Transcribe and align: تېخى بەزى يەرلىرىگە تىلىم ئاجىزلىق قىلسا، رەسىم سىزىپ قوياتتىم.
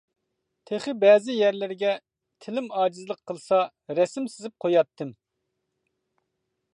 تېخى 0.69 0.93
بەزى 1.03 1.35
يەرلىرىگە 1.39 1.91
تىلىم 2.45 2.71
ئاجىزلىق 2.79 3.21
قىلسا، 3.31 3.61
رەسىم 3.99 4.25
سىزىپ 4.37 4.57
قوياتتىم. 4.65 5.15